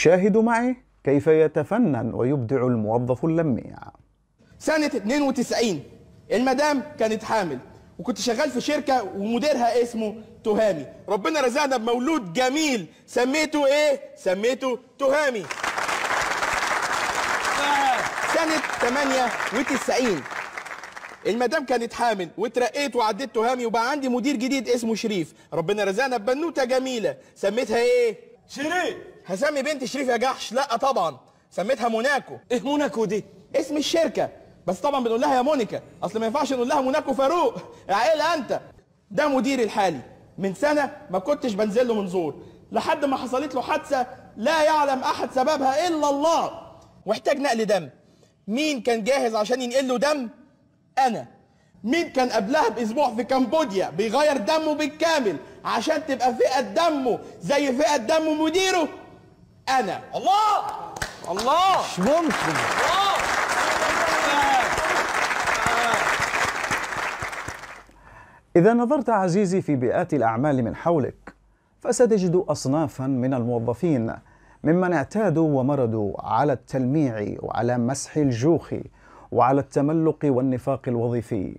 [0.00, 3.76] شاهدوا معي كيف يتفنن ويبدع الموظف اللميع
[4.58, 5.82] سنة 92
[6.32, 7.58] المدام كانت حامل
[7.98, 15.44] وكنت شغال في شركة ومديرها اسمه تهامي ربنا رزقنا بمولود جميل سميته إيه؟ سميته تهامي
[18.34, 20.22] سنة 98
[21.26, 26.64] المدام كانت حامل واترقيت وعديت تهامي وبقى عندي مدير جديد اسمه شريف ربنا رزقنا ببنوتة
[26.64, 28.96] جميلة سميتها إيه؟ شريف!
[29.26, 30.52] هسمي بنتي شريف يا جحش.
[30.52, 31.18] لا طبعا.
[31.50, 32.36] سميتها موناكو.
[32.52, 33.24] إيه موناكو دي؟
[33.56, 34.28] اسم الشركة.
[34.66, 35.80] بس طبعا بنقول لها يا مونيكا.
[36.02, 37.54] أصل ما ينفعش نقول لها موناكو فاروق.
[37.88, 38.60] عقلها أنت.
[39.10, 40.00] ده مديري الحالي.
[40.38, 42.42] من سنة ما كنتش بنزل له منظور.
[42.72, 46.60] لحد ما حصلت له حادثة لا يعلم أحد سببها إلا الله.
[47.06, 47.88] واحتاج نقل دم.
[48.48, 50.28] مين كان جاهز عشان ينقل له دم؟
[50.98, 51.26] أنا.
[51.84, 57.96] مين كان قبلها بأسبوع في كمبوديا بيغير دمه بالكامل؟ عشان تبقى فئة دمه زي فئة
[57.96, 58.88] دم مديره
[59.68, 60.00] أنا.
[60.14, 60.66] الله!
[61.30, 61.80] الله!
[61.80, 62.54] مش ممكن.
[68.56, 71.34] إذا نظرت عزيزي في بيئات الأعمال من حولك
[71.80, 74.14] فستجد أصنافا من الموظفين
[74.64, 78.74] ممن اعتادوا ومرضوا على التلميع وعلى مسح الجوخ
[79.32, 81.56] وعلى التملق والنفاق الوظيفي.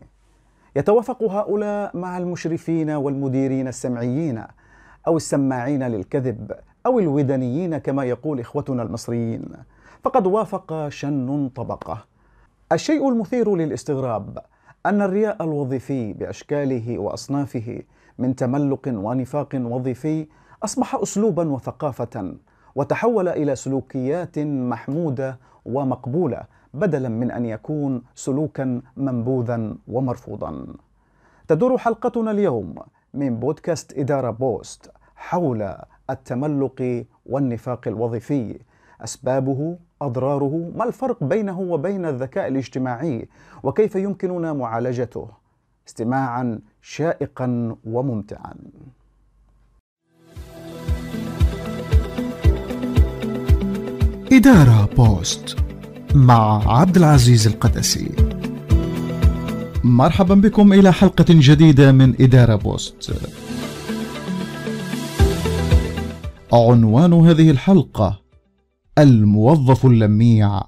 [0.75, 4.43] يتوافق هؤلاء مع المشرفين والمديرين السمعيين
[5.07, 6.51] أو السماعين للكذب
[6.85, 9.45] أو الودنيين كما يقول إخوتنا المصريين.
[10.03, 12.05] فقد وافق شن طبقة.
[12.71, 14.37] الشيء المثير للاستغراب
[14.85, 17.81] أن الرياء الوظيفي بأشكاله وأصنافه
[18.17, 20.27] من تملق ونفاق وظيفي
[20.63, 22.33] أصبح أسلوبا وثقافة
[22.75, 30.67] وتحول إلى سلوكيات محمودة ومقبولة بدلا من أن يكون سلوكا منبوذا ومرفوضا.
[31.47, 32.75] تدور حلقتنا اليوم
[33.13, 35.75] من بودكاست إدارة بوست حول
[36.09, 38.59] التملق والنفاق الوظيفي.
[39.01, 43.29] أسبابه أضراره ما الفرق بينه وبين الذكاء الاجتماعي
[43.63, 45.27] وكيف يمكننا معالجته.
[45.87, 48.53] استماعا شائقا وممتعا.
[54.33, 55.70] إدارة بوست.
[56.15, 58.11] مع عبد العزيز القدسي.
[59.83, 63.13] مرحبا بكم إلى حلقة جديدة من إدارة بوست.
[66.53, 68.21] عنوان هذه الحلقة
[68.97, 70.61] الموظف اللميع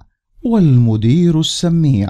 [0.45, 2.09] والمدير السميع.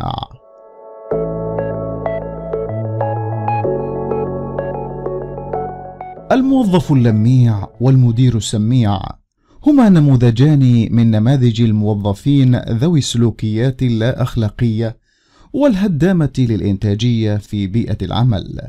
[6.32, 9.00] الموظف اللميع والمدير السميع
[9.66, 14.98] هما نموذجان من نماذج الموظفين ذوي السلوكيات اللا اخلاقيه
[15.54, 18.62] والهدامة للإنتاجية في بيئة العمل.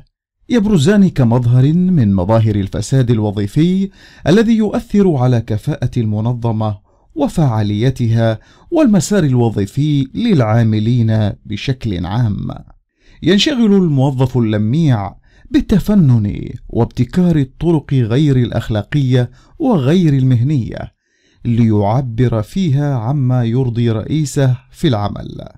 [0.48, 3.90] يبرزان كمظهر من مظاهر الفساد الوظيفي
[4.26, 6.78] الذي يؤثر على كفاءة المنظمة
[7.14, 8.38] وفعاليتها
[8.70, 12.48] والمسار الوظيفي للعاملين بشكل عام.
[13.22, 15.23] ينشغل الموظف اللميع
[15.54, 20.94] بالتفنن وابتكار الطرق غير الأخلاقية وغير المهنية
[21.44, 25.48] ليعبر فيها عما يرضي رئيسه في العمل.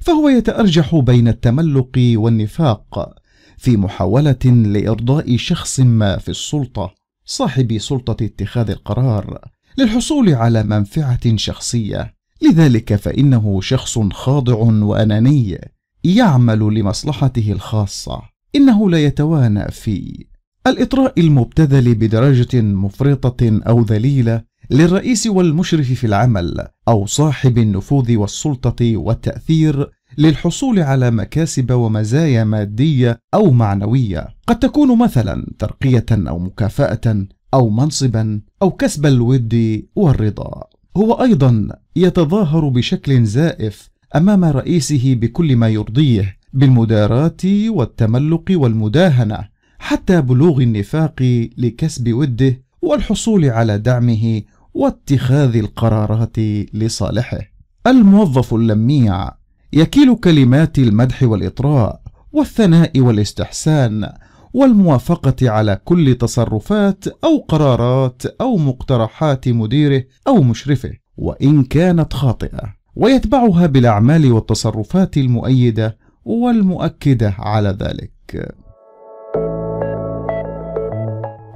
[0.00, 3.14] فهو يتأرجح بين التملق والنفاق
[3.58, 9.40] في محاولة لإرضاء شخص ما في السلطة صاحب سلطة اتخاذ القرار
[9.78, 12.14] للحصول على منفعة شخصية.
[12.42, 15.70] لذلك فإنه شخص خاضع وأناني
[16.04, 18.35] يعمل لمصلحته الخاصة.
[18.56, 20.26] إنه لا يتوانى في
[20.66, 29.90] الإطراء المبتذل بدرجه مفرطة أو ذليلة للرئيس والمشرف في العمل أو صاحب النفوذ والسلطة والتأثير
[30.18, 34.28] للحصول على مكاسب ومزايا مادية أو معنوية.
[34.46, 40.64] قد تكون مثلا ترقية أو مكافأة أو منصبا أو كسب الود والرضا.
[40.96, 50.60] هو أيضا يتظاهر بشكل زائف أمام رئيسه بكل ما يرضيه بالمداراة والتملق والمداهنة حتى بلوغ
[50.60, 54.42] النفاق لكسب وده والحصول على دعمه
[54.74, 56.38] واتخاذ القرارات
[56.74, 57.38] لصالحه.
[57.86, 59.30] الموظف اللميع
[59.72, 62.00] يكيل كلمات المدح والإطراء
[62.32, 64.12] والثناء والإستحسان
[64.54, 73.66] والموافقة على كل تصرفات أو قرارات أو مقترحات مديره أو مشرفه وإن كانت خاطئة ويتبعها
[73.66, 78.54] بالأعمال والتصرفات المؤيدة والمؤكدة على ذلك.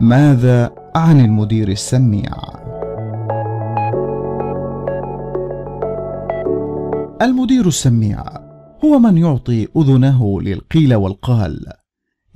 [0.00, 2.32] ماذا عن المدير السميع؟
[7.22, 8.24] المدير السميع
[8.84, 11.66] هو من يعطي أذنه للقيل والقال.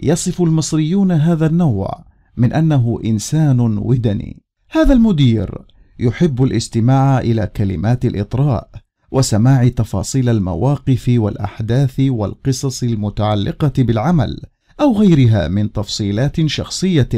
[0.02, 2.04] يصف المصريون هذا النوع
[2.36, 4.42] من أنه إنسان ودني.
[4.70, 5.64] هذا المدير
[5.98, 8.83] يحب الاستماع إلى كلمات الإطراء.
[9.14, 14.40] وسماع تفاصيل المواقف والأحداث والقصص المتعلقة بالعمل
[14.80, 17.08] أو غيرها من تفصيلات شخصية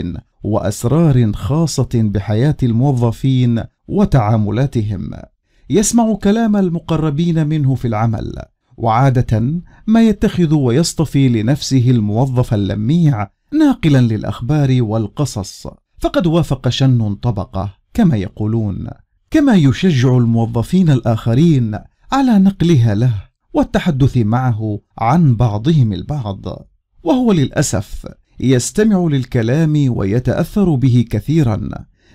[0.44, 5.10] وأسرار خاصة بحياة الموظفين وتعاملاتهم.
[5.70, 8.32] يسمع كلام المقربين منه في العمل
[8.76, 15.66] وعادة ما يتخذ ويصطفي لنفسه الموظف اللميع ناقلا للأخبار والقصص.
[15.98, 18.88] فقد وافق شن طبقة كما يقولون.
[19.36, 21.78] كما يشجع الموظفين الآخرين
[22.12, 23.14] على نقلها له
[23.54, 26.68] والتحدث معه عن بعضهم البعض.
[27.02, 28.06] وهو للأسف
[28.40, 31.68] يستمع للكلام ويتأثر به كثيرا.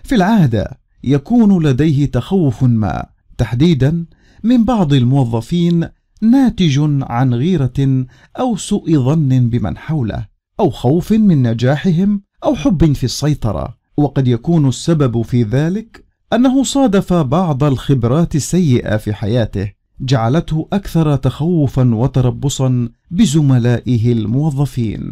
[0.03, 3.05] في العادة يكون لديه تخوف ما
[3.37, 4.05] تحديدا
[4.43, 5.87] من بعض الموظفين
[6.21, 8.05] ناتج عن غيرة
[8.39, 10.27] أو سوء ظن بمن حوله
[10.59, 13.77] أو خوف من نجاحهم أو حب في السيطرة.
[13.97, 21.95] وقد يكون السبب في ذلك أنه صادف بعض الخبرات السيئة في حياته جعلته أكثر تخوفا
[21.95, 25.11] وتربصا بزملائه الموظفين.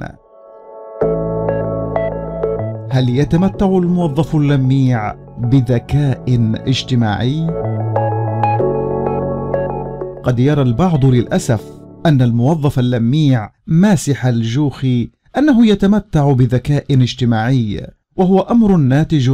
[2.92, 6.24] هل يتمتع الموظف اللميع بذكاء
[6.68, 7.48] اجتماعي؟
[10.24, 11.64] قد يرى البعض للأسف
[12.06, 14.86] أن الموظف اللميع ماسح الجوخ
[15.38, 19.30] أنه يتمتع بذكاء اجتماعي وهو أمر ناتج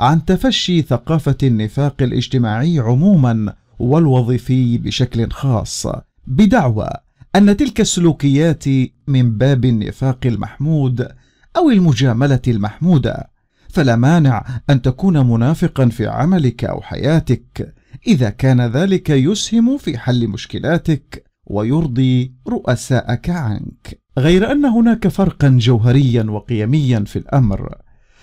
[0.00, 5.86] عن تفشي ثقافة النفاق الاجتماعي عموما والوظيفي بشكل خاص
[6.26, 6.90] بدعوى
[7.36, 8.64] أن تلك السلوكيات
[9.06, 11.08] من باب النفاق المحمود
[11.56, 13.30] أو المجاملة المحمودة
[13.68, 17.74] فلا مانع أن تكون منافقا في عملك أو حياتك
[18.06, 24.00] إذا كان ذلك يسهم في حل مشكلاتك ويرضي رؤساءك عنك.
[24.18, 27.74] غير أن هناك فرقا جوهريا وقيميا في الأمر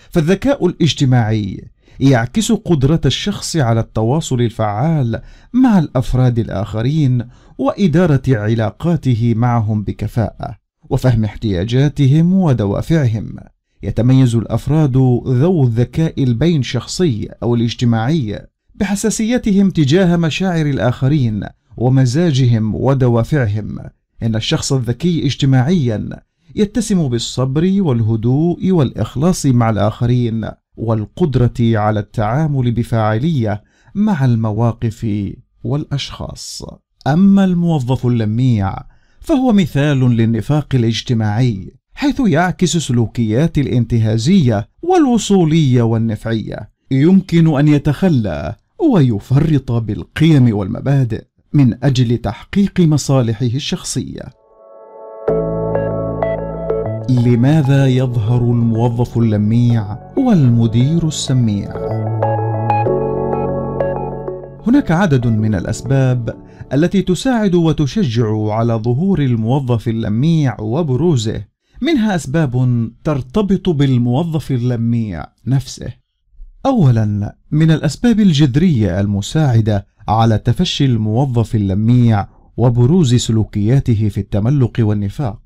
[0.09, 1.63] فالذكاء الاجتماعي
[1.99, 5.21] يعكس قدرة الشخص على التواصل الفعال
[5.53, 7.27] مع الأفراد الآخرين
[7.57, 10.57] وإدارة علاقاته معهم بكفاءة
[10.89, 13.35] وفهم احتياجاتهم ودوافعهم.
[13.83, 21.43] يتميز الأفراد ذو الذكاء البين شخصي أو الاجتماعي بحساسيتهم تجاه مشاعر الآخرين
[21.77, 23.79] ومزاجهم ودوافعهم.
[24.23, 26.09] إن الشخص الذكي اجتماعيا
[26.57, 33.63] يتسم بالصبر والهدوء والإخلاص مع الآخرين والقدرة على التعامل بفاعلية
[33.95, 35.31] مع المواقف
[35.63, 36.63] والأشخاص.
[37.07, 38.75] أما الموظف اللميع
[39.19, 46.69] فهو مثال للنفاق الاجتماعي حيث يعكس سلوكيات الانتهازية والوصولية والنفعية.
[46.91, 48.55] يمكن أن يتخلى
[48.93, 51.23] ويفرط بالقيم والمبادئ
[51.53, 54.36] من أجل تحقيق مصالحه الشخصية.
[57.09, 61.71] لماذا يظهر الموظف اللميع والمدير السميع؟
[64.67, 66.35] هناك عدد من الأسباب
[66.73, 71.43] التي تساعد وتشجع على ظهور الموظف اللميع وبروزه.
[71.81, 75.93] منها أسباب ترتبط بالموظف اللميع نفسه.
[76.65, 82.27] اولا من الأسباب الجذرية المساعدة على تفشي الموظف اللميع
[82.57, 85.41] وبروز سلوكياته في التملق والنفاق.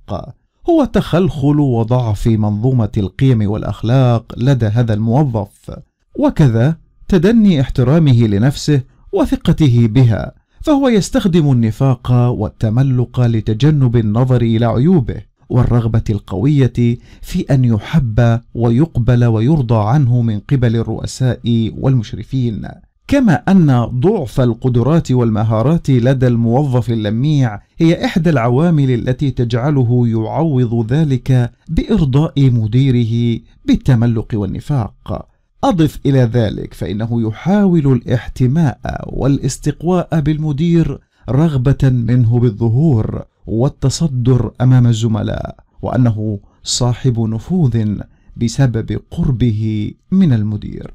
[0.69, 5.71] هو تخلخل وضعف منظومة القيم والأخلاق لدى هذا الموظف.
[6.19, 6.77] وكذا
[7.07, 8.81] تدني احترامه لنفسه
[9.13, 10.31] وثقته بها
[10.61, 19.89] فهو يستخدم النفاق والتملق لتجنب النظر إلى عيوبه والرغبة القوية في أن يحب ويقبل ويرضى
[19.89, 22.67] عنه من قبل الرؤساء والمشرفين.
[23.11, 31.51] كما أن ضعف القدرات والمهارات لدى الموظف اللميع هي إحدى العوامل التي تجعله يعوض ذلك
[31.69, 35.27] بإرضاء مديره بالتملق والنفاق.
[35.63, 40.99] أضف إلى ذلك فإنه يحاول الاحتماء والاستقواء بالمدير
[41.29, 47.95] رغبة منه بالظهور والتصدر أمام الزملاء وأنه صاحب نفوذ
[48.37, 50.91] بسبب قربه من المدير.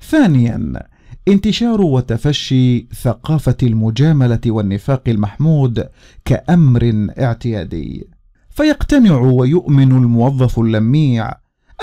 [0.00, 0.72] ثانيا
[1.28, 5.88] انتشار وتفشي ثقافة المجاملة والنفاق المحمود
[6.24, 8.08] كأمر اعتيادي.
[8.50, 11.32] فيقتنع ويؤمن الموظف اللميع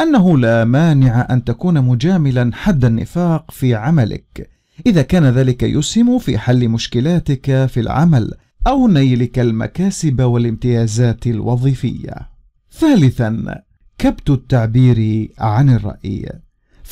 [0.01, 4.49] أنه لا مانع أن تكون مجاملا حد النفاق في عملك
[4.85, 8.33] إذا كان ذلك يسهم في حل مشكلاتك في العمل
[8.67, 12.15] أو نيلك المكاسب والامتيازات الوظيفية.
[12.71, 13.61] ثالثا
[13.97, 16.29] كبت التعبير عن الرأي.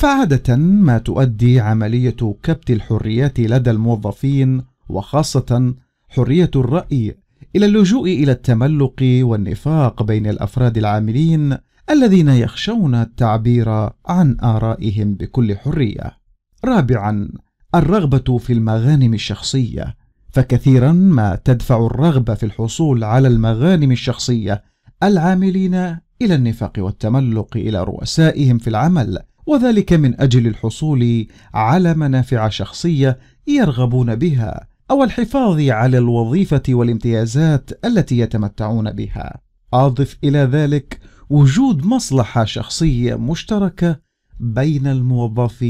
[0.02, 5.74] فعادة ما تؤدي عملية كبت الحريات لدى الموظفين وخاصة
[6.08, 7.16] حرية الرأي
[7.56, 11.56] إلى اللجوء إلى التملق والنفاق بين الأفراد العاملين
[11.90, 13.68] الذين يخشون التعبير
[14.06, 16.18] عن آرائهم بكل حرية.
[16.64, 17.28] رابعا
[17.74, 19.96] الرغبة في المغانم الشخصية.
[20.30, 24.62] فكثيرا ما تدفع الرغبة في الحصول على المغانم الشخصية
[25.02, 25.74] العاملين
[26.22, 34.14] إلى النفاق والتملق إلى رؤسائهم في العمل وذلك من أجل الحصول على منافع شخصية يرغبون
[34.14, 39.40] بها أو الحفاظ على الوظيفة والامتيازات التي يتمتعون بها.
[39.72, 44.00] أضف إلى ذلك وجود مصلحة شخصية مشتركة
[44.40, 45.64] بين الموظف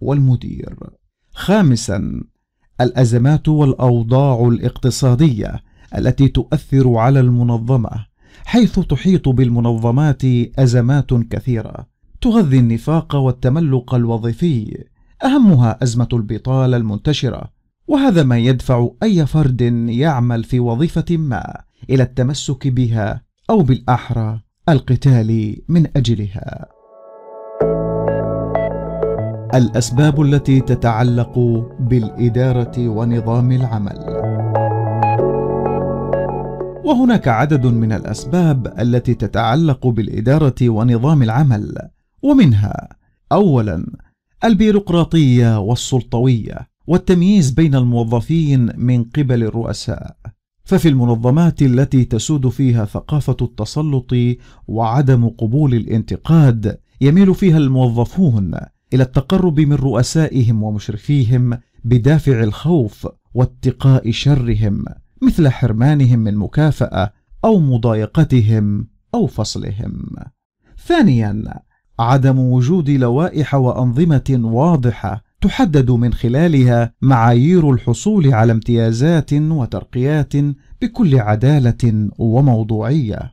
[0.00, 0.76] والمدير.
[1.32, 2.22] خامسا
[2.80, 5.62] الأزمات والأوضاع الاقتصادية
[5.96, 8.06] التي تؤثر على المنظمة
[8.44, 10.24] حيث تحيط بالمنظمات
[10.58, 11.97] أزمات كثيرة.
[12.20, 14.84] تغذي النفاق والتملق الوظيفي.
[15.24, 17.50] أهمها أزمة البطالة المنتشرة
[17.88, 21.60] وهذا ما يدفع أي فرد يعمل في وظيفة ما
[21.90, 26.66] إلى التمسك بها أو بالأحرى القتال من أجلها.
[29.54, 31.38] الأسباب التي تتعلق
[31.80, 33.98] بالإدارة ونظام العمل.
[36.84, 41.88] وهناك عدد من الأسباب التي تتعلق بالإدارة ونظام العمل.
[42.22, 42.88] ومنها
[43.32, 43.86] اولا
[44.44, 50.16] البيروقراطية والسلطوية والتمييز بين الموظفين من قبل الرؤساء
[50.64, 54.14] ففي المنظمات التي تسود فيها ثقافة التسلط
[54.68, 58.54] وعدم قبول الانتقاد يميل فيها الموظفون
[58.94, 64.84] إلى التقرب من رؤسائهم ومشرفيهم بدافع الخوف واتقاء شرهم
[65.22, 67.12] مثل حرمانهم من مكافأة
[67.44, 70.06] أو مضايقتهم أو فصلهم.
[70.86, 71.44] ثانيا
[71.98, 80.32] عدم وجود لوائح وأنظمة واضحة تحدد من خلالها معايير الحصول على امتيازات وترقيات
[80.82, 83.32] بكل عدالة وموضوعية.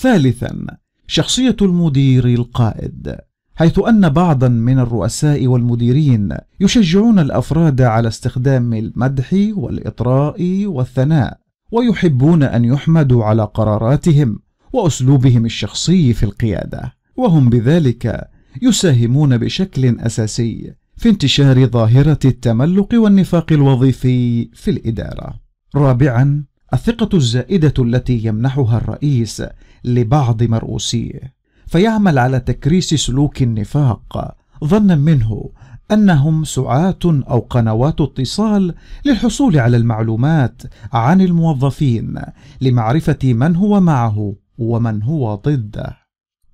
[0.00, 0.66] ثالثا
[1.06, 3.16] شخصية المدير القائد.
[3.54, 11.38] حيث أن بعضا من الرؤساء والمديرين يشجعون الأفراد على استخدام المدح والإطراء والثناء
[11.72, 14.38] ويحبون أن يحمدوا على قراراتهم
[14.72, 17.01] وأسلوبهم الشخصي في القيادة.
[17.22, 18.30] وهم بذلك
[18.62, 25.34] يساهمون بشكل أساسي في انتشار ظاهرة التملق والنفاق الوظيفي في الإدارة.
[25.74, 29.42] رابعا الثقة الزائدة التي يمنحها الرئيس
[29.84, 31.34] لبعض مرؤوسيه.
[31.66, 35.50] فيعمل على تكريس سلوك النفاق ظنا منه
[35.92, 38.74] أنهم سعاة أو قنوات اتصال
[39.04, 40.62] للحصول على المعلومات
[40.92, 42.20] عن الموظفين
[42.60, 46.01] لمعرفة من هو معه ومن هو ضده.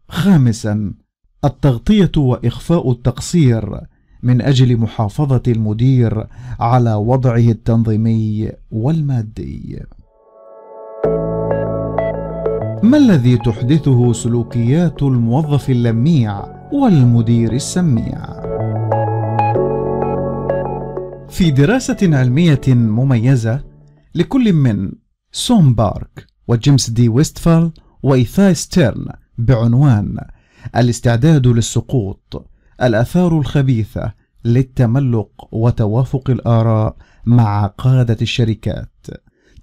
[0.08, 0.92] خامسا
[1.44, 3.80] التغطية وإخفاء التقصير
[4.22, 6.26] من أجل محافظة المدير
[6.60, 9.82] على وضعه التنظيمي والمادي.
[12.82, 18.38] ما الذي تحدثه سلوكيات الموظف اللميع والمدير السميع؟
[21.28, 23.64] في دراسة علمية مميزة
[24.14, 24.92] لكل من
[25.32, 27.72] سوم بارك وجيمس دي ويستفال
[28.02, 29.06] وإيثاي ستيرن
[29.38, 30.16] بعنوان
[30.76, 32.50] الاستعداد للسقوط
[32.82, 34.12] الآثار الخبيثة
[34.44, 39.06] للتملق وتوافق الآراء مع قادة الشركات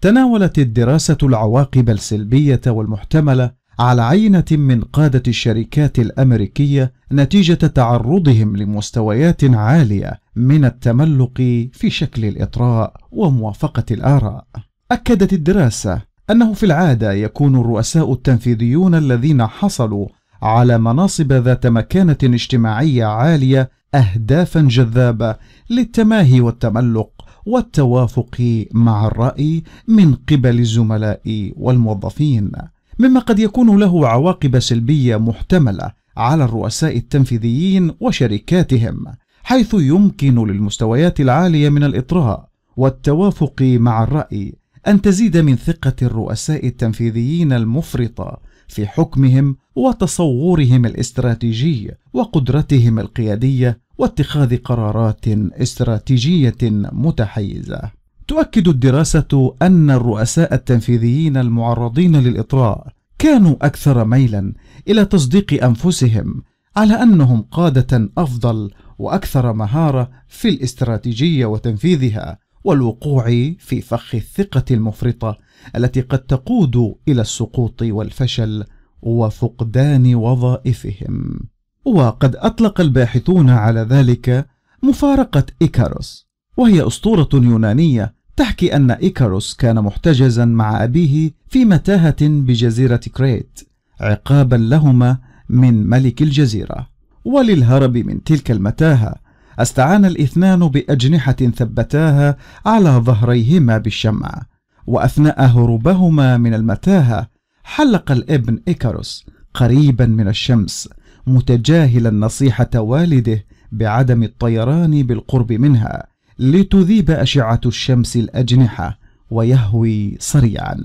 [0.02, 10.20] تناولت الدراسة العواقب السلبية والمحتملة على عينة من قادة الشركات الأمريكية نتيجة تعرضهم لمستويات عالية
[10.36, 11.38] من التملق
[11.74, 14.46] في شكل الإطراء وموافقة الآراء.
[14.92, 16.02] أكدت الدراسة
[16.32, 20.08] أنه في العادة يكون الرؤساء التنفيذيون الذين حصلوا
[20.42, 25.36] على مناصب ذات مكانة اجتماعية عالية أهدافا جذابة
[25.70, 27.10] للتماهي والتملق
[27.46, 32.52] والتوافق مع الرأي من قبل الزملاء والموظفين.
[33.00, 39.06] مما قد يكون له عواقب سلبية محتملة على الرؤساء التنفيذيين وشركاتهم
[39.44, 47.54] حيث يمكن للمستويات العالية من الإطراء والتوافق مع الرأي أن تزيد من ثقة الرؤساء التنفيذيين
[47.54, 56.58] المفرطة في حكمهم وتصورهم الاستراتيجي وقدرتهم القيادية واتخاذ قرارات استراتيجية
[56.92, 57.92] متحيزة.
[58.28, 62.88] تؤكد الدراسة أن الرؤساء التنفيذيين المعرضين للإطراء
[63.20, 64.54] كانوا أكثر ميلا
[64.88, 66.44] إلى تصديق أنفسهم
[66.76, 75.38] على أنهم قادة أفضل وأكثر مهارة في الاستراتيجية وتنفيذها والوقوع في فخ الثقة المفرطة
[75.76, 78.64] التي قد تقود إلى السقوط والفشل
[79.02, 81.40] وفقدان وظائفهم.
[81.86, 84.48] وقد أطلق الباحثون على ذلك
[84.84, 93.02] مفارقة إيكاروس وهي أسطورة يونانية تحكي أن إيكاروس كان محتجزا مع أبيه في متاهة بجزيرة
[93.14, 93.60] كريت
[94.00, 95.18] عقابا لهما
[95.50, 96.88] من ملك الجزيرة.
[97.26, 99.25] وللهرب من تلك المتاهة
[99.60, 104.42] أستعان الإثنان بأجنحة ثبتاها على ظهريهما بالشمع
[104.88, 107.30] وأثناء هروبهما من المتاهة
[107.64, 110.90] حلق الابن إيكاروس قريبا من الشمس
[111.28, 116.08] متجاهلا نصيحة والده بعدم الطيران بالقرب منها
[116.40, 119.00] لتذيب أشعة الشمس الأجنحة
[119.32, 120.78] ويهوي سريعا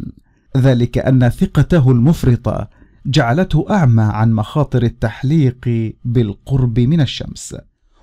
[0.57, 2.69] ذلك أن ثقته المفرطة
[3.07, 7.57] جعلته أعمى عن مخاطر التحليق بالقرب من الشمس.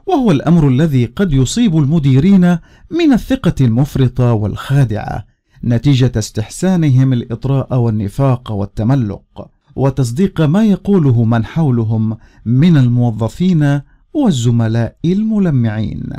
[0.08, 2.58] وهو الأمر الذي قد يصيب المديرين
[2.92, 5.26] من الثقة المفرطة والخادعة
[5.64, 13.82] نتيجة استحسانهم الإطراء والنفاق والتملق وتصديق ما يقوله من حولهم من الموظفين
[14.14, 16.10] والزملاء الملمعين.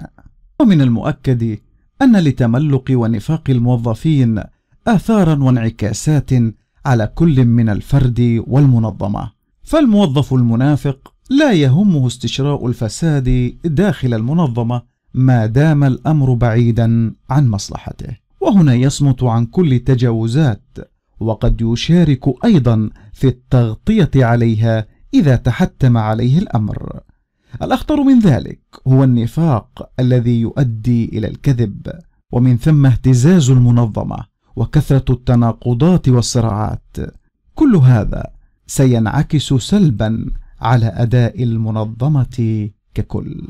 [0.60, 1.58] ومن المؤكد
[2.02, 4.42] أن لتملق ونفاق الموظفين
[4.86, 6.30] آثارا وانعكاسات
[6.86, 9.30] على كل من الفرد والمنظمة
[9.62, 14.82] فالموظف المنافق لا يهمه استشراء الفساد داخل المنظمة
[15.14, 18.16] ما دام الأمر بعيدا عن مصلحته.
[18.40, 20.62] وهنا يصمت عن كل تجاوزات
[21.20, 27.00] وقد يشارك أيضا في التغطية عليها إذا تحتم عليه الأمر.
[27.62, 31.92] الأخطر من ذلك هو النفاق الذي يؤدي إلى الكذب
[32.32, 34.24] ومن ثم اهتزاز المنظمة
[34.56, 36.96] وكثرة التناقضات والصراعات.
[37.54, 38.26] كل هذا
[38.66, 43.46] سينعكس سلبا على أداء المنظمة ككل.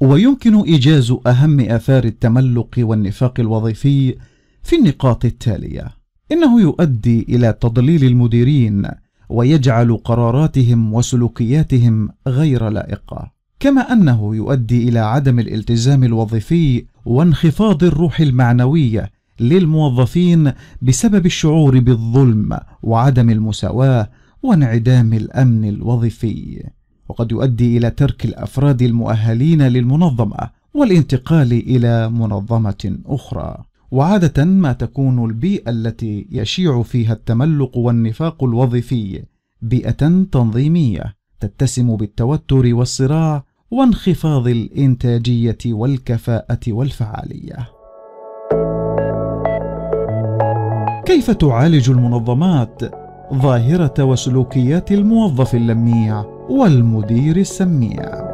[0.00, 4.14] ويمكن إيجاز أهم آثار التملق والنفاق الوظيفي
[4.62, 5.86] في النقاط التالية.
[6.32, 8.88] إنه يؤدي إلى تضليل المديرين
[9.28, 13.40] ويجعل قراراتهم وسلوكياتهم غير لائقة.
[13.60, 20.52] كما أنه يؤدي إلى عدم الالتزام الوظيفي وانخفاض الروح المعنوية للموظفين
[20.82, 24.10] بسبب الشعور بالظلم وعدم المساواة
[24.42, 26.64] وانعدام الأمن الوظيفي
[27.08, 33.64] وقد يؤدي إلى ترك الأفراد المؤهلين للمنظمة والانتقال إلى منظمة أخرى.
[33.90, 39.22] وعادة ما تكون البيئة التي يشيع فيها التملق والنفاق الوظيفي
[39.62, 47.68] بيئة تنظيمية تتسم بالتوتر والصراع وانخفاض الإنتاجية والكفاءة والفعالية.
[51.06, 52.99] كيف تعالج المنظمات؟
[53.34, 58.30] ظاهرة وسلوكيات الموظف اللميع والمدير السميع.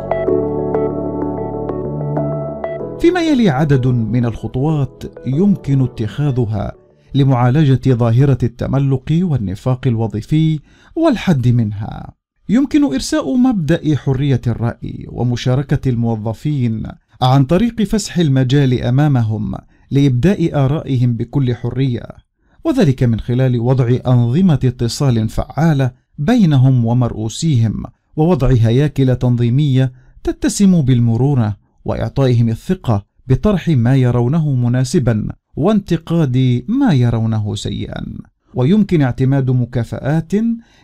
[3.01, 6.73] فيما يلي عدد من الخطوات يمكن اتخاذها
[7.15, 10.61] لمعالجة ظاهرة التملق والنفاق الوظيفي
[10.97, 12.13] والحد منها.
[12.49, 16.83] يمكن إرساء مبدأ حرية الرأي ومشاركة الموظفين
[17.23, 19.55] عن طريق فسح المجال أمامهم
[19.91, 22.26] لإبداء آرائهم بكل حرية.
[22.67, 27.83] وذلك من خلال وضع أنظمة اتصال فعالة بينهم ومرؤوسيهم
[28.17, 29.93] ووضع هياكل تنظيمية
[30.25, 38.07] تتسم بالمرونة وإعطائهم الثقة بطرح ما يرونه مناسبا وانتقاد ما يرونه سيئا.
[38.55, 40.33] ويمكن اعتماد مكافآت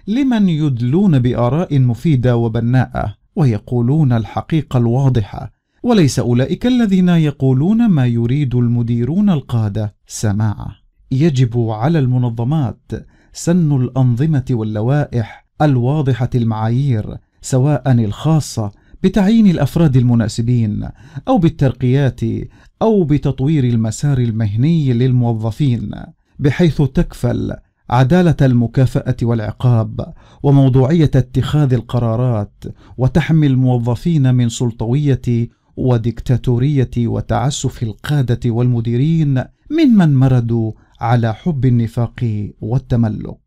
[0.07, 9.31] لمن يدلون بآراء مفيدة وبناءة ويقولون الحقيقة الواضحة وليس أولئك الذين يقولون ما يريد المديرون
[9.31, 10.82] القادة سماعه.
[11.13, 12.93] يجب على المنظمات
[13.33, 18.73] سن الأنظمة واللوائح الواضحة المعايير سواء الخاصة
[19.03, 20.89] بتعيين الأفراد المناسبين
[21.29, 22.21] أو بالترقيات
[22.83, 25.91] أو بتطوير المسار المهني للموظفين
[26.39, 27.53] بحيث تكفل
[27.91, 32.65] عدالة المكافأة والعقاب وموضوعية اتخاذ القرارات
[32.99, 40.73] وتحمي الموظفين من سلطوية وديكتاتورية وتعسف القادة والمديرين ممن مردوا
[41.03, 43.39] على حب النفاق والتملق.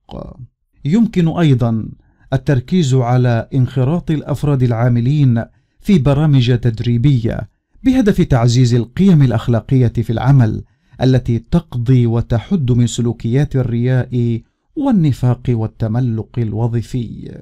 [0.86, 1.90] يمكن أيضا
[2.34, 5.44] التركيز على انخراط الأفراد العاملين
[5.80, 7.50] في برامج تدريبية
[7.84, 10.64] بهدف تعزيز القيم الأخلاقية في العمل
[11.02, 14.42] التي تقضي وتحد من سلوكيات الرياء
[14.76, 17.42] والنفاق والتملق الوظيفي.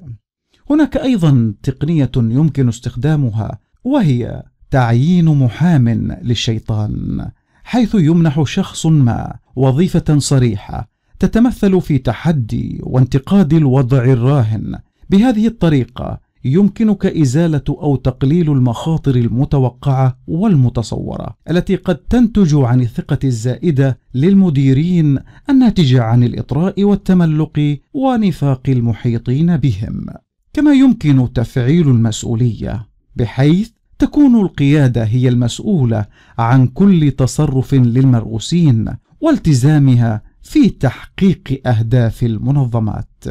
[0.70, 5.90] هناك أيضا تقنية يمكن استخدامها وهي تعيين محام
[6.22, 7.30] للشيطان.
[7.64, 14.80] حيث يمنح شخص ما وظيفة صريحة تتمثل في تحدي وانتقاد الوضع الراهن.
[15.10, 24.00] بهذه الطريقة يمكنك إزالة أو تقليل المخاطر المتوقعة والمتصورة التي قد تنتج عن الثقة الزائدة
[24.14, 30.06] للمديرين الناتجه عن الإطراء والتملق ونفاق المحيطين بهم.
[30.54, 36.06] كما يمكن تفعيل المسؤولية بحيث تكون القيادة هي المسؤولة
[36.38, 38.86] عن كل تصرف للمرؤوسين
[39.22, 43.24] والتزامها في تحقيق أهداف المنظمات.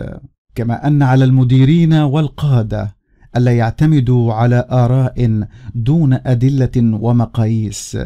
[0.54, 2.96] كما أن على المديرين والقادة
[3.36, 7.98] ألا يعتمدوا على آراء دون أدلة ومقاييس.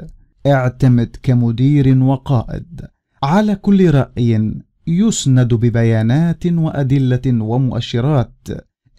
[0.46, 2.80] اعتمد كمدير وقائد.
[3.22, 4.54] على كل رأي
[4.86, 8.48] يسند ببيانات وأدلة ومؤشرات.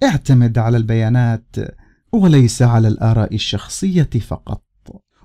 [0.04, 1.56] اعتمد على البيانات
[2.18, 4.64] وليس على الآراء الشخصية فقط.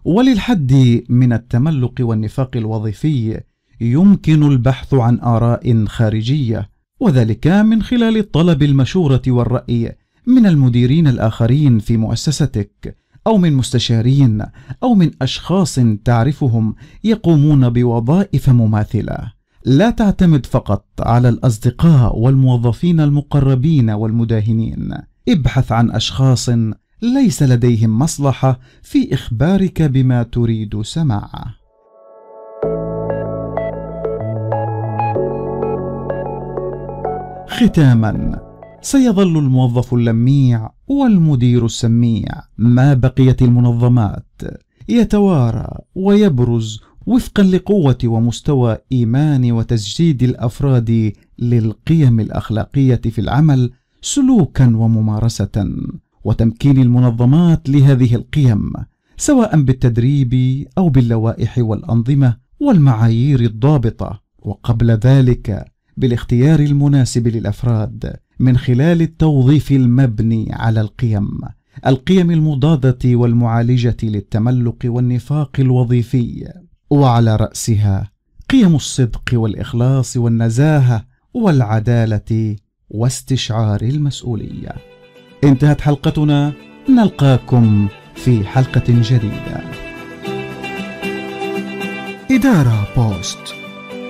[0.05, 3.41] وللحد من التملق والنفاق الوظيفي
[3.81, 11.97] يمكن البحث عن آراء خارجية وذلك من خلال طلب المشورة والرأي من المديرين الآخرين في
[11.97, 14.43] مؤسستك أو من مستشارين
[14.83, 16.75] أو من أشخاص تعرفهم
[17.05, 19.33] يقومون بوظائف مماثلة.
[19.65, 24.95] لا تعتمد فقط على الأصدقاء والموظفين المقربين والمداهنين.
[25.29, 26.51] ابحث عن أشخاص
[27.03, 31.45] ليس لديهم مصلحة في إخبارك بما تريد سماعه.
[37.49, 38.41] ختاما
[38.83, 42.29] سيظل الموظف اللميع والمدير السميع.
[42.59, 44.41] ما بقيت المنظمات؟
[44.88, 53.71] يتوارى ويبرز وفقا لقوة ومستوى إيمان وتجديد الأفراد للقيم الأخلاقية في العمل
[54.03, 55.67] سلوكا وممارسه.
[56.25, 58.73] وتمكين المنظمات لهذه القيم
[59.17, 64.23] سواء بالتدريب أو باللوائح والأنظمة والمعايير الضابطة.
[64.39, 65.65] وقبل ذلك
[65.97, 71.29] بالاختيار المناسب للأفراد من خلال التوظيف المبني على القيم
[71.87, 76.53] القيم المضادة والمعالجة للتملق والنفاق الوظيفي.
[76.91, 78.11] وعلى رأسها
[78.51, 81.05] قيم الصدق والإخلاص والنزاهة
[81.35, 82.57] والعدالة
[82.91, 84.92] واستشعار المسؤولية.
[85.45, 86.53] انتهت حلقتنا.
[86.89, 89.61] نلقاكم في حلقة جديدة.
[92.31, 93.55] إدارة بوست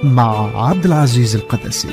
[0.03, 1.88] مع عبد العزيز القدسي.